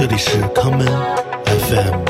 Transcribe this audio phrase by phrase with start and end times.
[0.00, 0.86] 这里是康门
[1.44, 2.04] FM。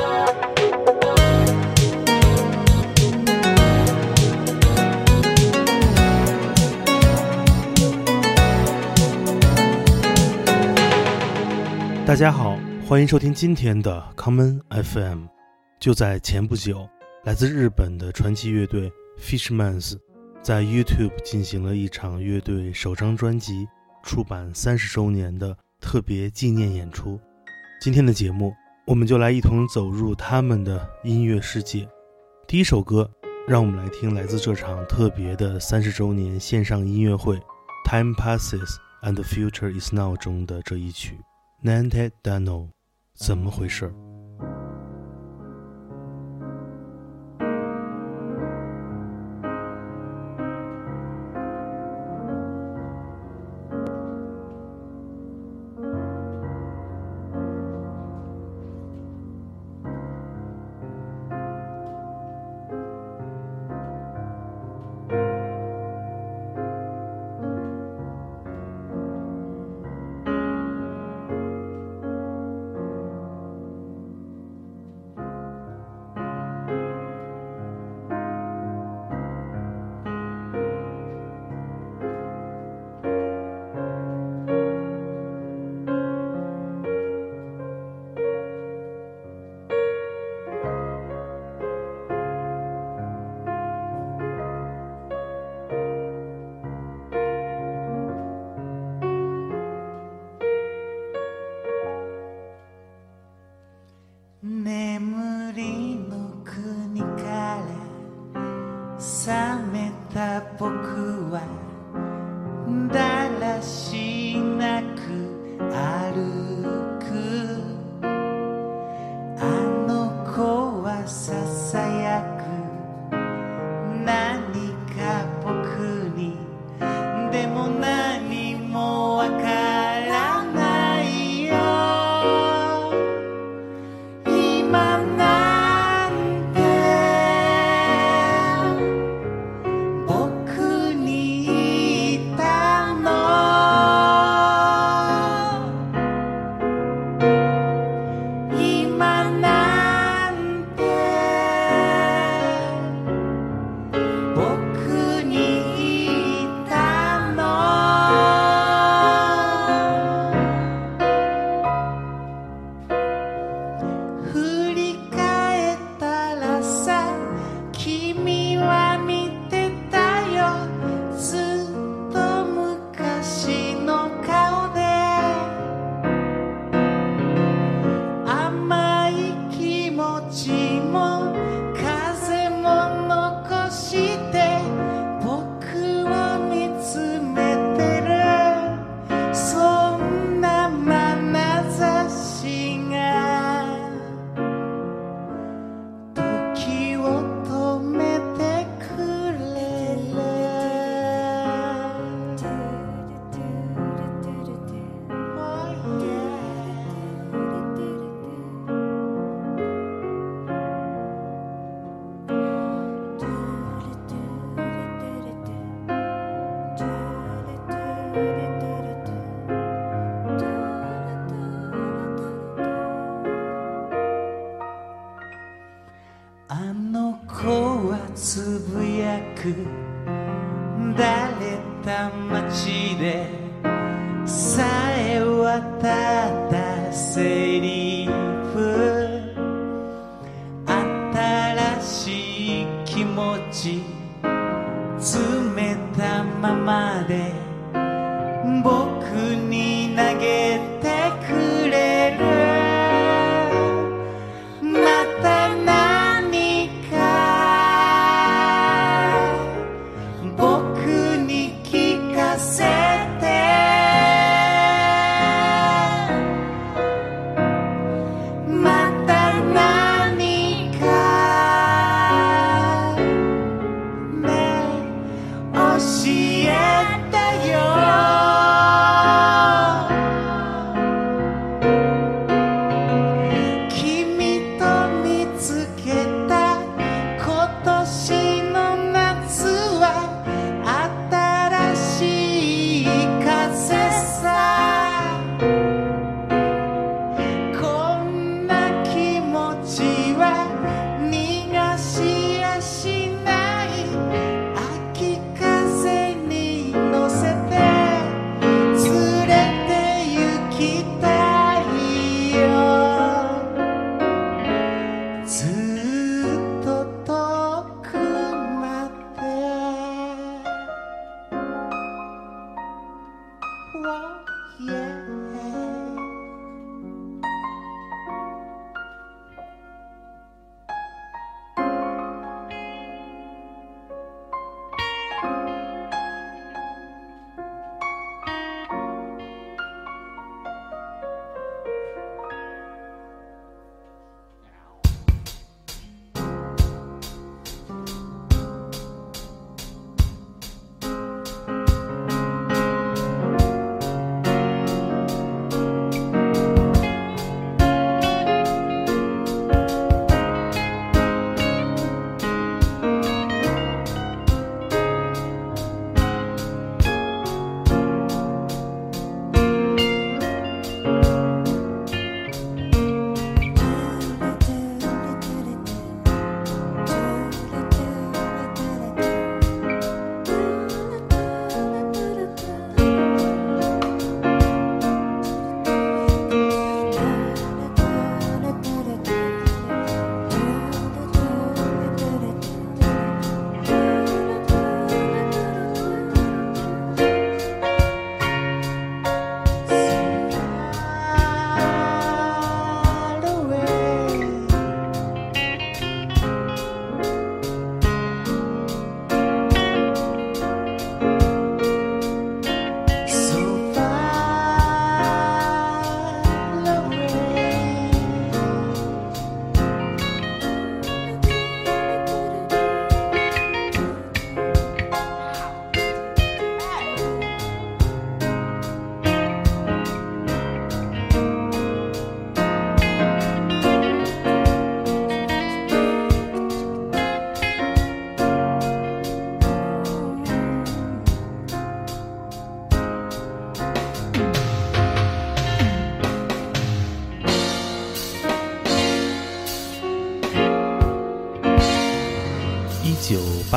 [12.07, 12.57] 大家好，
[12.87, 15.25] 欢迎收听今天的康门 FM。
[15.81, 16.89] 就在前不久，
[17.25, 18.89] 来自日本的传奇乐队
[19.21, 19.95] Fishmans
[20.41, 23.67] 在 YouTube 进行了一场乐队首张专辑
[24.05, 27.19] 出版三十周年的特别纪念演出。
[27.81, 31.89] 今天的节目，我们就来一同走入他们的音乐世界。
[32.47, 33.11] 第一首歌，
[33.49, 37.37] 让我们来听来自这场特别的三十周年线上音乐会
[37.89, 41.19] 《Time Passes and the Future Is Now》中的这一曲
[41.67, 42.67] 《Nante Dano》，
[43.15, 43.91] 怎么回事？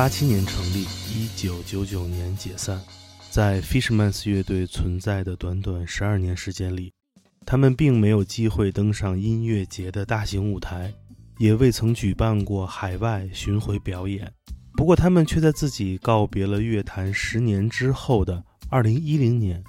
[0.04, 0.82] 八七年成立，
[1.14, 2.78] 一九九九年解散。
[3.30, 6.92] 在 Fishmans 乐队存在的短短十二年时间里，
[7.46, 10.92] 他们并没有机会登上音乐节的大型舞台，
[11.38, 14.30] 也未曾举办过海外巡回表演。
[14.74, 19.64] 不过，他们却在自己告别了乐坛十年之后的二零一零年，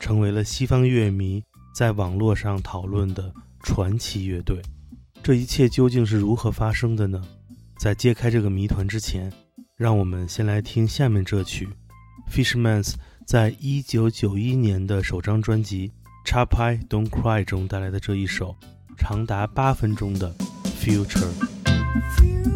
[0.00, 1.40] 成为了西方乐迷
[1.72, 3.32] 在网络上讨论的
[3.62, 4.60] 传奇乐队。
[5.22, 7.22] 这一切究竟是如何发生的呢？
[7.78, 9.32] 在揭开这个谜团之前，
[9.76, 11.68] 让我们先来听下面这曲
[12.32, 12.94] Fishmans
[13.26, 15.92] 在一九九一年的首张专辑
[16.26, 18.56] 《Chop I Don't Cry》中带来的这一首
[18.96, 20.34] 长达八分钟的
[20.82, 21.30] 《Future》。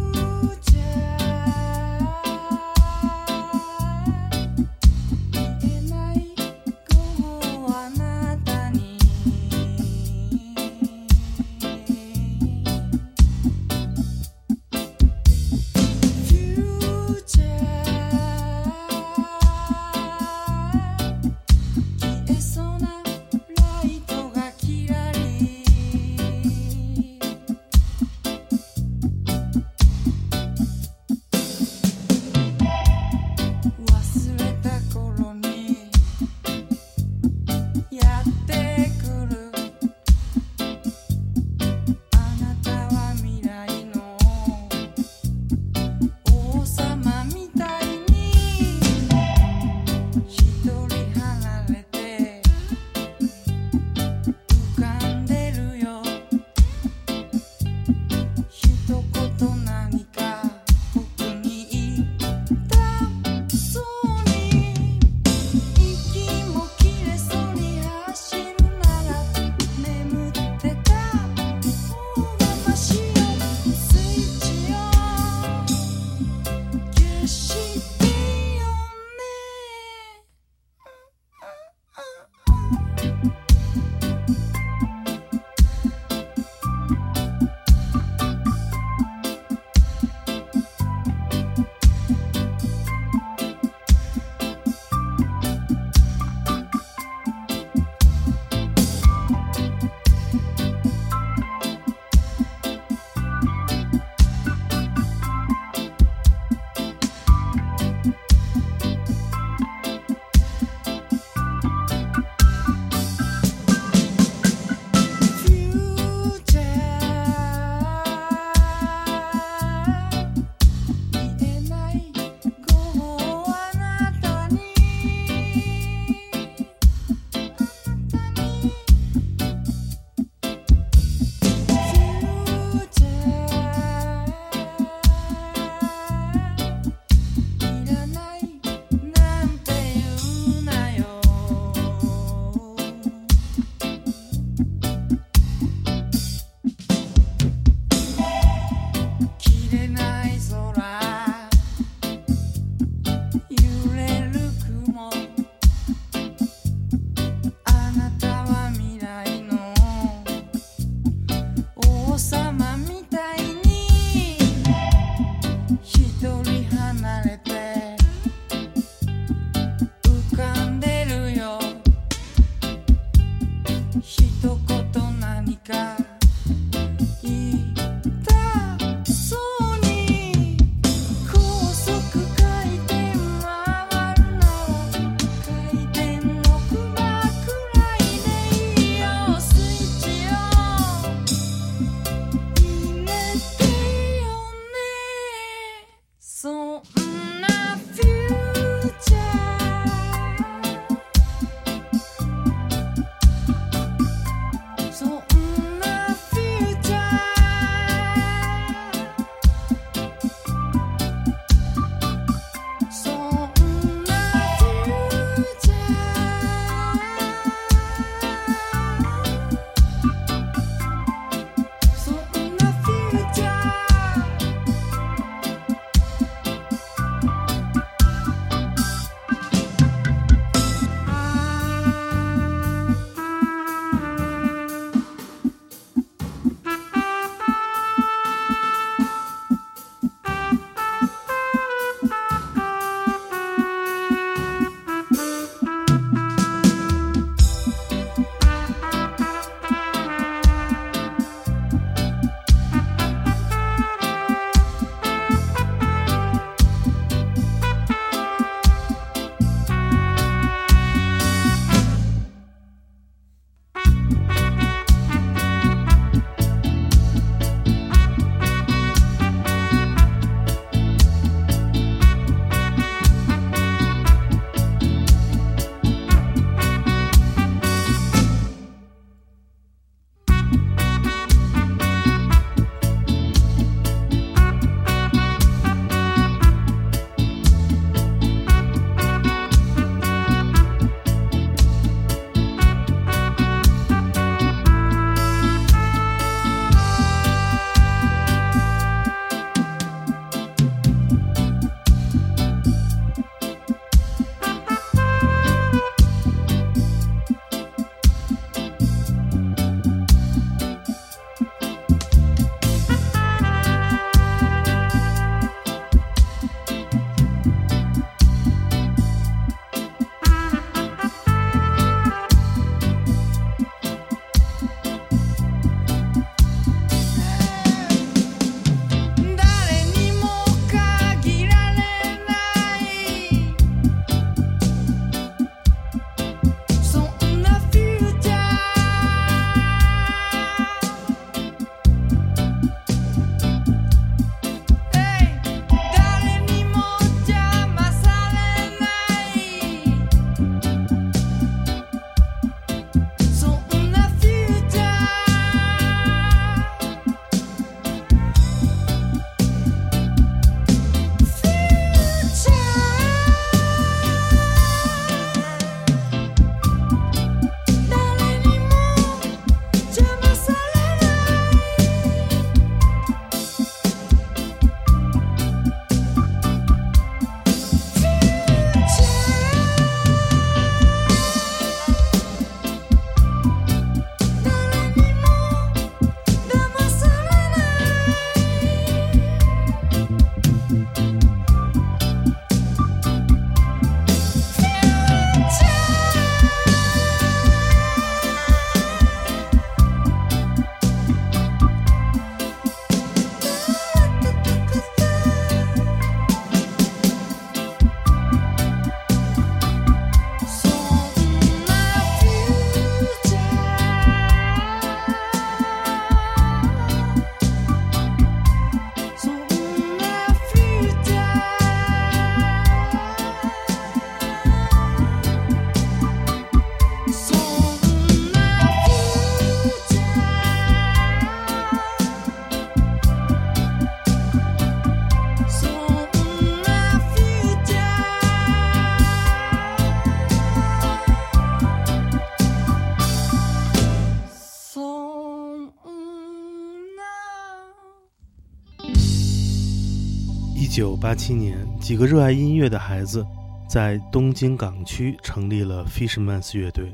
[450.81, 453.23] 九八七年，几个热爱音乐的孩子
[453.69, 456.91] 在东京港区成立了 Fishmans 乐队。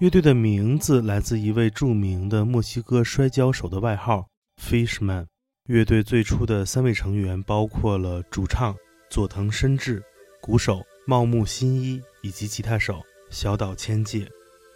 [0.00, 4.26] 乐队的名字来自一位著名的墨西哥摔跤手的外号
[4.62, 5.24] Fishman。
[5.64, 8.76] 乐队最初的三位成员包括了主唱
[9.08, 10.02] 佐藤伸治、
[10.42, 14.28] 鼓手茂木新一以及吉他手小岛千介。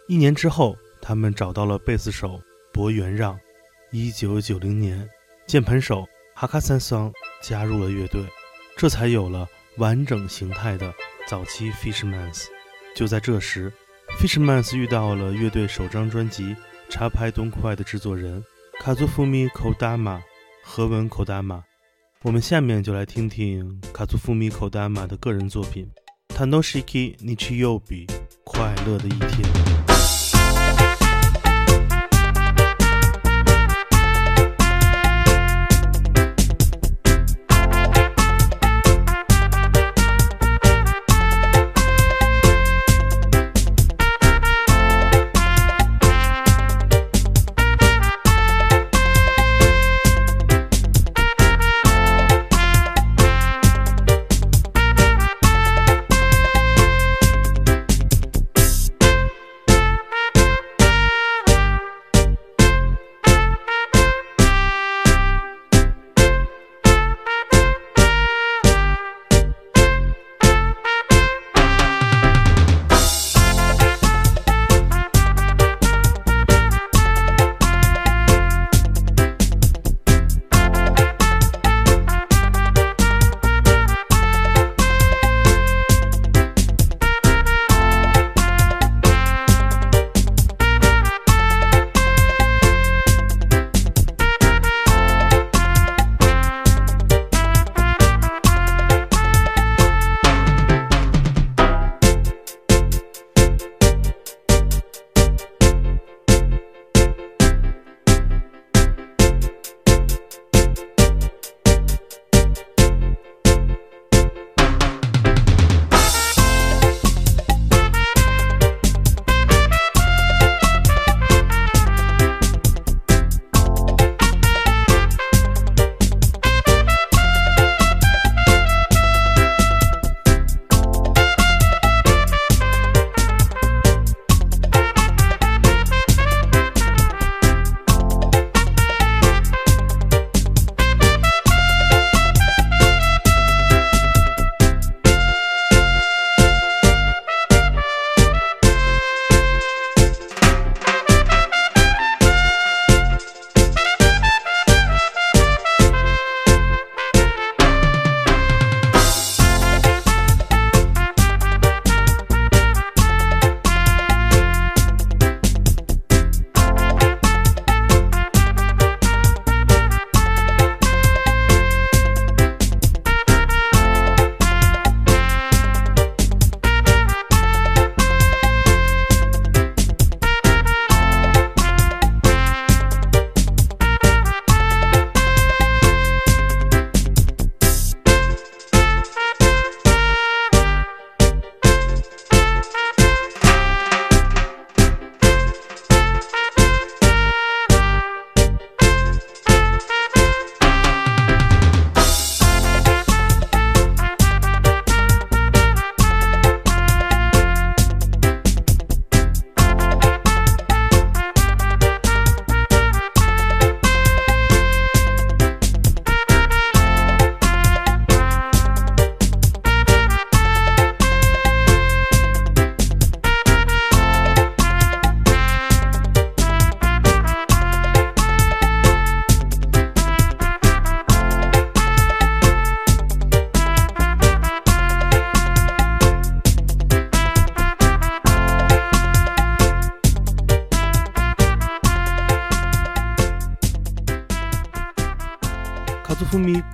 [0.07, 2.41] 一年之后他们找到了贝斯手
[2.73, 3.39] 博元让。
[3.91, 5.07] 一九九零年，
[5.45, 8.19] 键盘手哈卡三桑加入了乐队，
[8.77, 10.93] 这才有了完整形态的
[11.27, 12.45] 早期 Fishmans。
[12.95, 13.73] 就在这时
[14.19, 16.43] ，Fishmans 遇到了乐队首张专辑
[16.87, 18.43] 《插拍东快》的制作人
[18.79, 20.21] 卡祖富米口达玛
[20.63, 21.63] 和文口达玛。
[22.21, 25.89] 我们下面就来听听卡祖富米口达玛的个人作品
[26.35, 28.05] 《Tanoshiki Nichiyobi》，
[28.43, 29.76] 快乐的一天。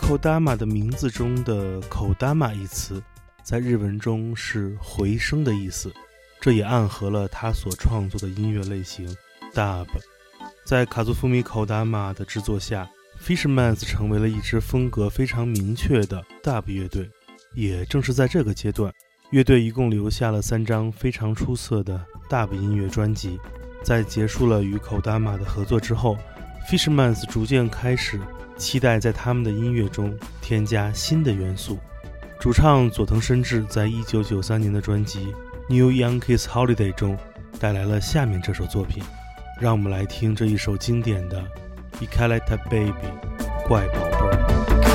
[0.06, 3.02] 口达玛的名字中的“口达玛”一词，
[3.42, 5.92] 在日文中是回声的意思，
[6.42, 9.08] 这也暗合了他所创作的音乐类型
[9.54, 9.88] Dub。
[10.66, 12.88] 在卡祖富米口达玛的制作下
[13.22, 17.10] ，Fishmans 成为了一支风格非常明确的 Dub 乐队。
[17.54, 18.94] 也正是在这个阶段，
[19.30, 23.39] 乐队一共留下了三张非常出色的 Dub 音乐专辑。
[23.82, 26.18] 在结束了与口达玛的合作之后
[26.70, 28.20] ，Fishmans 逐渐开始。
[28.63, 31.78] 期待在他们的音乐中添加新的元素。
[32.39, 35.28] 主唱佐藤伸治在一九九三年的专辑
[35.67, 37.17] 《New Young Kids Holiday》中
[37.60, 39.04] 带来了下面这首作品，
[39.60, 41.43] 让我们来听这一首经典的
[42.06, 42.91] 《Ekaleta Baby》，
[43.67, 44.93] 怪宝贝儿。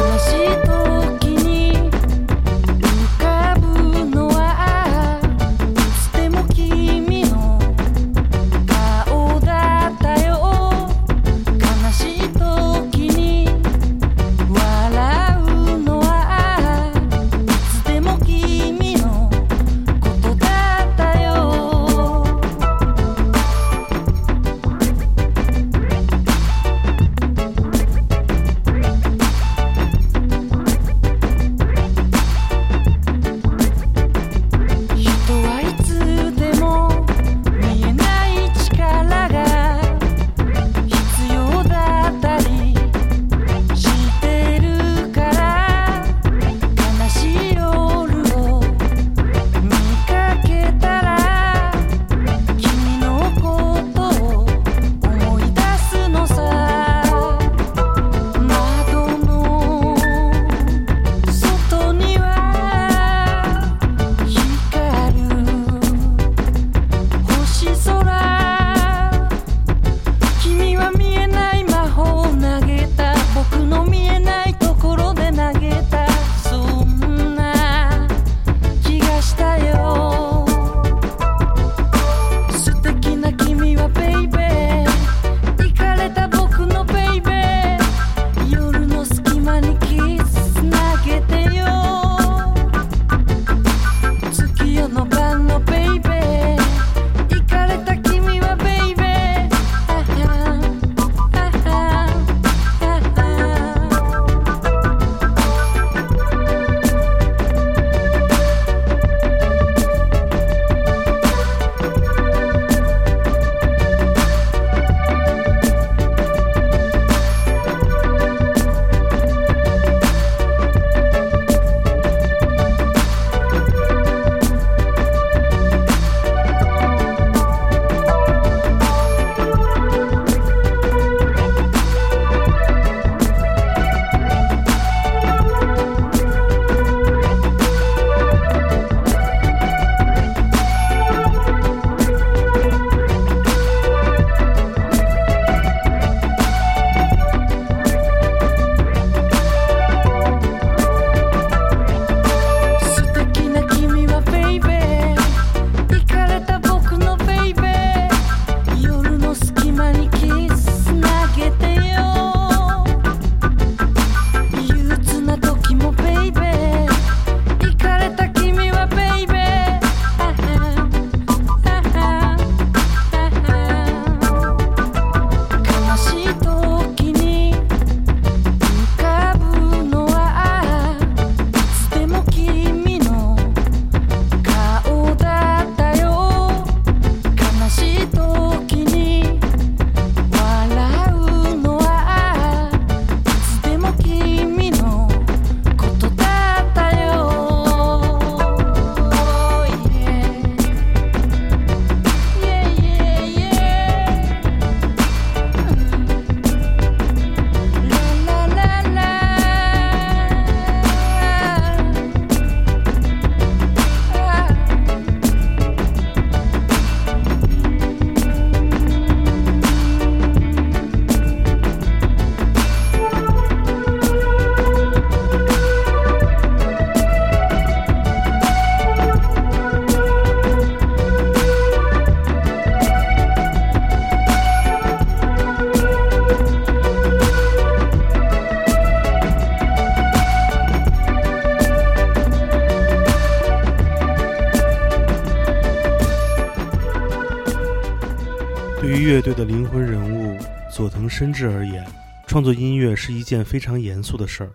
[249.19, 250.39] 乐队的灵魂人物
[250.73, 251.85] 佐藤伸治而言，
[252.29, 254.51] 创作音乐是一件非常严肃的事儿。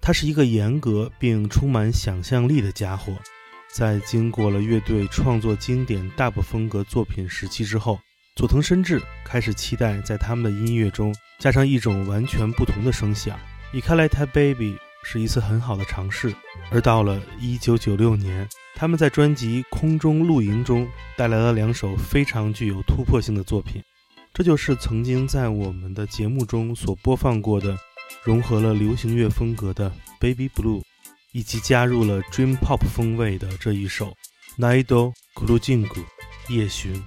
[0.00, 3.12] 他是一个严格并充满想象力的家伙。
[3.72, 7.98] 在经过了乐队创作经典 Dub 风格作品时期之后，
[8.36, 13.36] 佐藤伸治开始期待在他们的音乐中加上一种完全不同的声响。
[13.76, 16.32] 《i 来 a Baby》是一次很好的尝试，
[16.70, 23.82] 而到了1996年，他们在专辑《空中露营》中带来了两首非常具有突破性的作品。
[24.34, 27.78] 这就是曾经在我们的节目中所播放过的，
[28.24, 30.80] 融合了流行乐风格的《Baby Blue》，
[31.30, 34.12] 以及加入了 Dream Pop 风味的这一首
[34.60, 35.86] 《Naido Kurujingu》
[36.52, 37.00] 夜巡。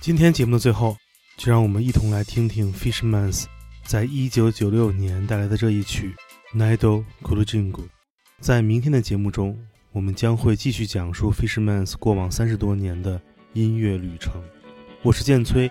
[0.00, 0.96] 今天节目的最后，
[1.36, 3.44] 就让我们一同来听听 Fishmans
[3.84, 6.12] 在一九九六年带来的这一曲
[6.58, 7.72] 《Naido Kurujingu》。
[8.40, 9.56] 在明天的节目中，
[9.92, 14.42] 我们将会继续讲述 Fishmans 过往三十多年的音乐旅程。
[15.02, 15.70] 我是剑崔。